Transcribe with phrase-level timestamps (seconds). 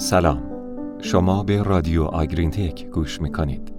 [0.00, 0.42] سلام.
[1.02, 3.72] شما به رادیو آگرین تک گوش می‌کنید.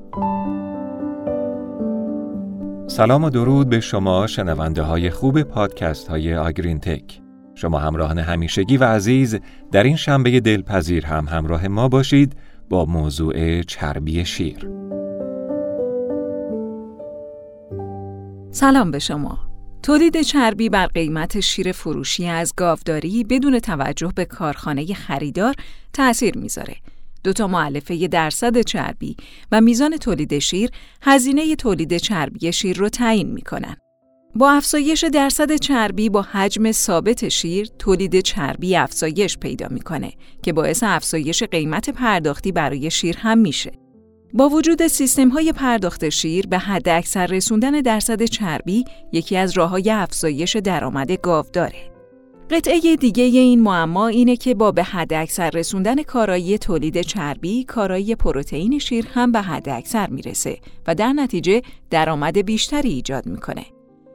[2.88, 7.22] سلام و درود به شما شنونده های خوب پادکست های آگرین تک
[7.56, 9.40] شما همراهان همیشگی و عزیز
[9.72, 12.36] در این شنبه دلپذیر هم همراه ما باشید
[12.70, 14.70] با موضوع چربی شیر.
[18.52, 19.51] سلام به شما.
[19.84, 25.56] تولید چربی بر قیمت شیر فروشی از گاوداری بدون توجه به کارخانه خریدار
[25.94, 26.76] تأثیر می‌ذاره.
[27.24, 29.16] دو تا معلفه درصد چربی
[29.52, 30.70] و میزان تولید شیر
[31.02, 33.76] هزینه تولید چربی شیر رو تعیین می‌کنن.
[34.36, 40.12] با افزایش درصد چربی با حجم ثابت شیر تولید چربی افزایش پیدا می‌کنه
[40.44, 43.81] که باعث افزایش قیمت پرداختی برای شیر هم میشه.
[44.34, 49.70] با وجود سیستم های پرداخت شیر به حد اکثر رسوندن درصد چربی یکی از راه
[49.70, 51.92] های افزایش درآمد گاو داره.
[52.50, 58.16] قطعه دیگه این معما اینه که با به حد اکثر رسوندن کارایی تولید چربی، کارایی
[58.16, 63.66] پروتئین شیر هم به حد اکثر می‌رسه و در نتیجه درآمد بیشتری ایجاد می‌کنه.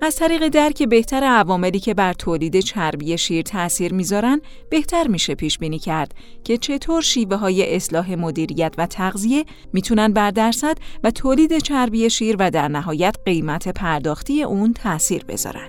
[0.01, 5.59] از طریق درک بهتر عواملی که بر تولید چربی شیر تأثیر می‌ذارن بهتر میشه پیش
[5.59, 11.59] بینی کرد که چطور شیوه های اصلاح مدیریت و تغذیه می‌تونن بر درصد و تولید
[11.59, 15.69] چربی شیر و در نهایت قیمت پرداختی اون تأثیر بذارن.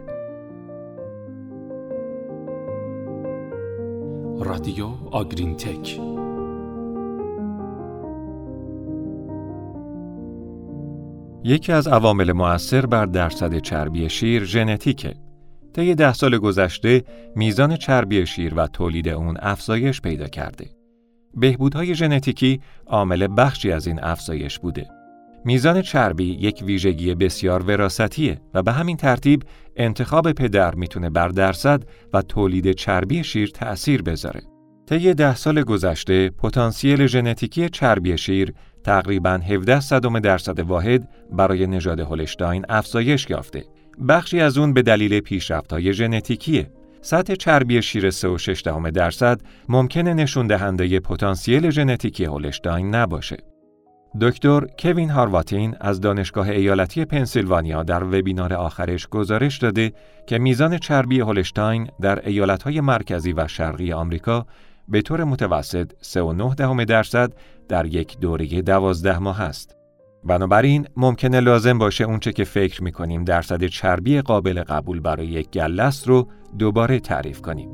[4.40, 6.00] رادیو آگرین تک
[11.44, 15.14] یکی از عوامل مؤثر بر درصد چربی شیر ژنتیکه.
[15.74, 17.04] طی ده سال گذشته
[17.36, 20.66] میزان چربی شیر و تولید اون افزایش پیدا کرده.
[21.34, 24.88] بهبودهای ژنتیکی عامل بخشی از این افزایش بوده.
[25.46, 29.44] میزان چربی یک ویژگی بسیار وراستیه و به همین ترتیب
[29.76, 34.42] انتخاب پدر می‌تونه بر درصد و تولید چربی شیر تأثیر بذاره.
[34.88, 38.54] طی ده سال گذشته پتانسیل ژنتیکی چربی شیر
[38.88, 43.64] تقریبا 17 صدم درصد واحد برای نژاد هولشتاین افزایش یافته.
[44.08, 46.72] بخشی از اون به دلیل پیشرفت‌های ژنتیکیه.
[47.02, 53.38] سطح چربی شیر 3.6 درصد ممکنه نشون دهنده پتانسیل ژنتیکی هولشتاین نباشه.
[54.22, 59.94] دکتر کوین هارواتین از دانشگاه ایالتی پنسیلوانیا در وبینار آخرش گزارش داده
[60.28, 64.46] که میزان چربی هولشتاین در ایالتهای مرکزی و شرقی آمریکا
[64.90, 67.34] به طور متوسط 3.9 درصد
[67.70, 69.76] در یک دوره دوازده ماه است.
[70.24, 75.92] بنابراین ممکنه لازم باشه اونچه که فکر می‌کنیم درصد چربی قابل قبول برای یک گله
[76.06, 76.28] رو
[76.60, 77.70] دوباره تعریف کنیم.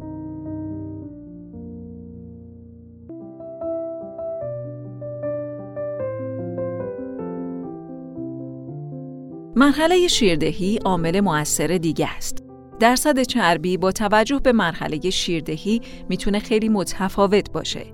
[9.55, 12.42] مرحله شیردهی عامل مؤثر دیگه است.
[12.83, 17.85] درصد چربی با توجه به مرحله شیردهی می‌تونه خیلی متفاوت باشه.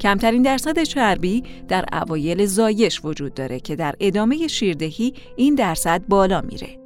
[0.00, 6.40] کمترین درصد چربی در اوایل زایش وجود داره که در ادامه شیردهی این درصد بالا
[6.40, 6.78] میره.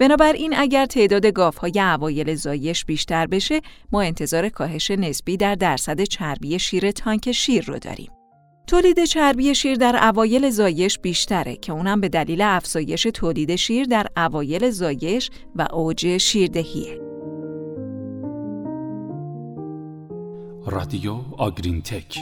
[0.00, 3.60] بنابراین اگر تعداد گاوهای اوایل زایش بیشتر بشه
[3.92, 8.10] ما انتظار کاهش نسبی در درصد چربی شیر تانک شیر رو داریم.
[8.66, 14.06] تولید چربی شیر در اوایل زایش بیشتره که اونم به دلیل افزایش تولید شیر در
[14.16, 17.00] اوایل زایش و اوج شیردهیه.
[20.66, 22.18] رادیو آگرین تک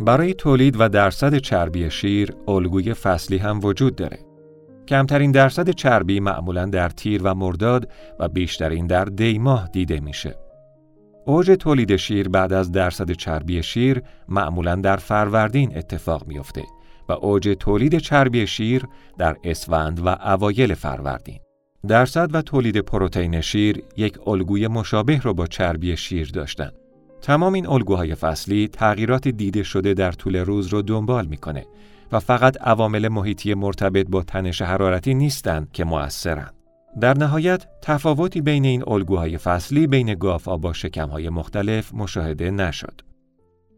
[0.00, 4.33] برای تولید و درصد چربی شیر الگوی فصلی هم وجود داره.
[4.88, 7.88] کمترین درصد چربی معمولا در تیر و مرداد
[8.20, 10.36] و بیشترین در دی ماه دیده میشه.
[11.26, 16.62] اوج تولید شیر بعد از درصد چربی شیر معمولا در فروردین اتفاق میافته
[17.08, 18.84] و اوج تولید چربی شیر
[19.18, 21.38] در اسفند و اوایل فروردین.
[21.88, 26.72] درصد و تولید پروتئین شیر یک الگوی مشابه را با چربی شیر داشتند.
[27.22, 31.64] تمام این الگوهای فصلی تغییرات دیده شده در طول روز رو دنبال می‌کنه
[32.14, 36.54] و فقط عوامل محیطی مرتبط با تنش حرارتی نیستند که مؤثرند.
[37.00, 43.00] در نهایت تفاوتی بین این الگوهای فصلی بین گاوها با شکمهای مختلف مشاهده نشد.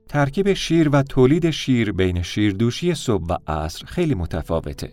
[0.08, 4.92] ترکیب شیر و تولید شیر بین شیردوشی صبح و عصر خیلی متفاوته.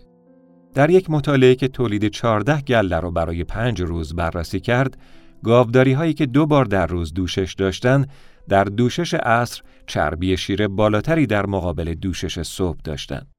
[0.74, 4.98] در یک مطالعه که تولید 14 گله را برای پنج روز بررسی کرد،
[5.42, 8.10] گاوداری هایی که دو بار در روز دوشش داشتند
[8.48, 13.33] در دوشش عصر چربی شیر بالاتری در مقابل دوشش صبح داشتند.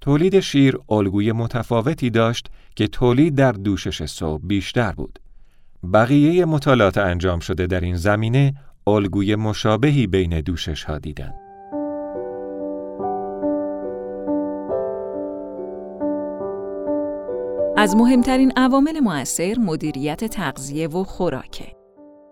[0.00, 2.46] تولید شیر الگوی متفاوتی داشت
[2.76, 5.18] که تولید در دوشش صبح بیشتر بود.
[5.92, 8.54] بقیه مطالعات انجام شده در این زمینه
[8.86, 11.34] الگوی مشابهی بین دوشش ها دیدند.
[17.78, 21.75] از مهمترین عوامل مؤثر مدیریت تغذیه و خوراکه.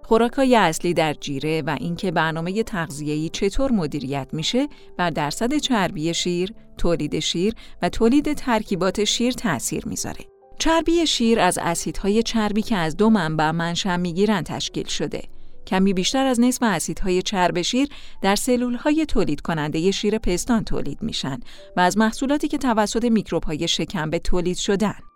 [0.05, 6.55] خوراکهای اصلی در جیره و اینکه برنامه تغذیه‌ای چطور مدیریت میشه بر درصد چربی شیر،
[6.79, 10.25] تولید شیر و تولید ترکیبات شیر تأثیر می‌ذاره.
[10.59, 15.23] چربی شیر از اسیدهای چربی که از دو منبع منشأ می‌گیرن تشکیل شده.
[15.67, 17.89] کمی بیشتر از نصف اسیدهای چرب شیر
[18.23, 21.41] در سلولهای تولید کننده شیر پستان تولید میشن
[21.77, 25.14] و از محصولاتی که توسط میکروبهای شکمبه تولید شدن.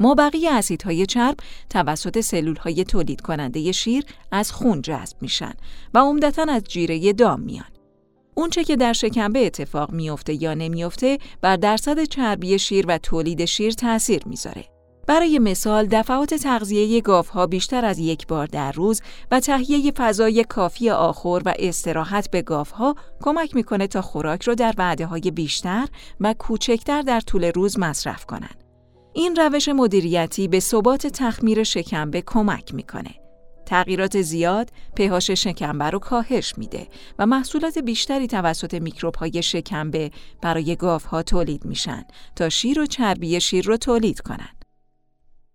[0.00, 1.36] ما بقیه اسیدهای چرب
[1.70, 5.52] توسط سلولهای تولید کننده شیر از خون جذب میشن
[5.94, 7.66] و عمدتا از جیره دام میان.
[8.34, 13.72] اونچه که در شکمبه اتفاق میافته یا نمیافته بر درصد چربی شیر و تولید شیر
[13.72, 14.64] تاثیر می‌ذاره.
[15.06, 20.90] برای مثال دفعات تغذیه گاوها بیشتر از یک بار در روز و تهیه فضای کافی
[20.90, 25.88] آخر و استراحت به گاوها کمک می‌کنه تا خوراک رو در وعده های بیشتر
[26.20, 28.57] و کوچکتر در طول روز مصرف کنند.
[29.18, 33.14] این روش مدیریتی به ثبات تخمیر شکمبه کمک می‌کنه.
[33.66, 36.88] تغییرات زیاد پهاش شکمبه رو کاهش میده
[37.18, 40.10] و محصولات بیشتری توسط میکروب های شکمبه
[40.42, 42.04] برای گاوها تولید میشن
[42.36, 44.48] تا شیر و چربی شیر رو تولید کنن.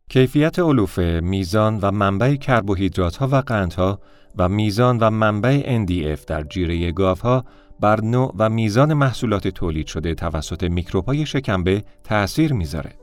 [0.09, 3.99] کیفیت علوفه، میزان و منبع کربوهیدرات ها و قندها
[4.37, 7.45] و میزان و منبع NDF در جیره گاوها
[7.79, 13.02] بر نوع و میزان محصولات تولید شده توسط میکروب‌های شکمبه تأثیر می‌ذاره.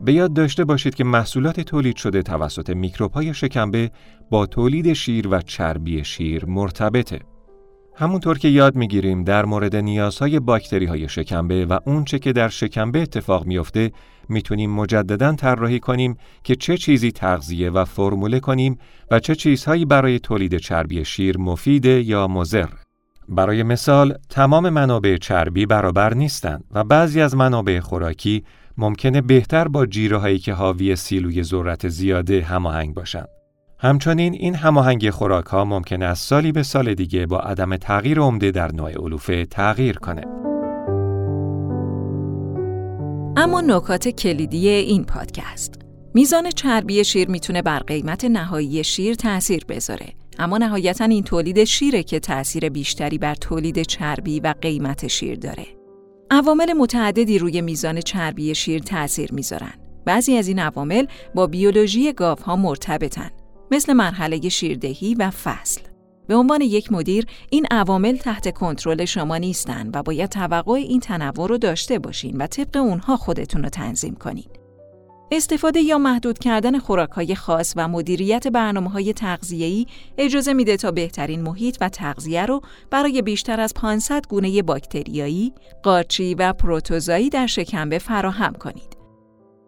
[0.00, 3.90] به یاد داشته باشید که محصولات تولید شده توسط میکروب‌های شکمبه
[4.30, 7.20] با تولید شیر و چربی شیر مرتبطه.
[7.96, 13.02] همونطور که یاد می‌گیریم در مورد نیازهای باکتری های شکمبه و اونچه که در شکمبه
[13.02, 13.92] اتفاق میافته
[14.28, 18.78] می‌تونیم مجددا طراحی کنیم که چه چیزی تغذیه و فرموله کنیم
[19.10, 22.68] و چه چیزهایی برای تولید چربی شیر مفیده یا مضر.
[23.28, 28.44] برای مثال تمام منابع چربی برابر نیستند و بعضی از منابع خوراکی
[28.78, 33.28] ممکنه بهتر با جیره هایی که حاوی سیلوی ذرت زیاده هماهنگ باشند.
[33.78, 38.50] همچنین این هماهنگی خوراک ها ممکن از سالی به سال دیگه با عدم تغییر عمده
[38.50, 40.22] در نوع علوفه تغییر کنه.
[43.36, 45.74] اما نکات کلیدی این پادکست
[46.14, 52.02] میزان چربی شیر می‌تونه بر قیمت نهایی شیر تأثیر بذاره اما نهایتا این تولید شیره
[52.02, 55.83] که تأثیر بیشتری بر تولید چربی و قیمت شیر داره
[56.34, 59.72] عوامل متعددی روی میزان چربی شیر تأثیر می‌ذارن
[60.04, 63.30] بعضی از این عوامل با بیولوژی گاوها مرتبطن
[63.70, 65.80] مثل مرحله شیردهی و فصل.
[66.28, 71.48] به عنوان یک مدیر این عوامل تحت کنترل شما نیستن و باید توقع این تنوع
[71.48, 74.48] رو داشته باشین و طبق اونها خودتون رو تنظیم کنین.
[75.30, 79.86] استفاده یا محدود کردن خوراکهای خاص و مدیریت برنامه های تغذیه‌ای
[80.18, 82.60] اجازه میده تا بهترین محیط و تغذیه رو
[82.90, 88.96] برای بیشتر از 500 گونه باکتریایی، قارچی و پروتوزایی در شکمبه فراهم کنید.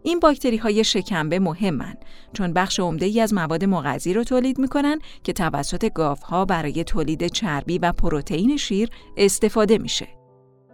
[0.03, 1.95] این باکتری های شکمبه مهمن
[2.33, 7.27] چون بخش عمده ای از مواد مغذی رو تولید می‌کنن که توسط گاوها برای تولید
[7.27, 10.16] چربی و پروتئین شیر استفاده میشه.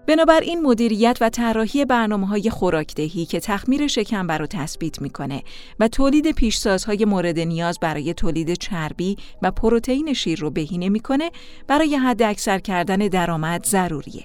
[0.08, 5.44] بنابراین مدیریت و طراحی برنامه های خوراکدهی که تخمیر شکمبه رو تثبیت می‌کنه
[5.80, 11.32] و تولید پیشسازهای مورد نیاز برای تولید چربی و پروتئین شیر رو بهینه می‌کنه
[11.68, 14.24] برای حد اکثر کردن درآمد ضروریه.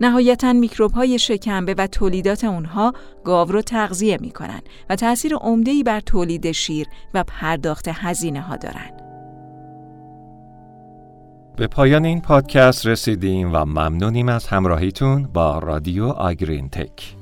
[0.00, 2.92] نهایتا میکروب های شکمبه و تولیدات اونها
[3.24, 4.60] گاو رو تغذیه می‌کنن
[4.90, 5.36] و تأثیر
[5.66, 9.05] ای بر تولید شیر و پرداخت هزینه ها دارن.
[11.56, 17.14] به پایان این پادکست رسیدیم و ممنونیم از همراهیتون با رادیو آگرین تک.